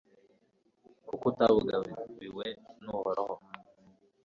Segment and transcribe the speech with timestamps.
[1.07, 2.47] kuko atabugabiwe
[2.83, 3.35] n'uhoraho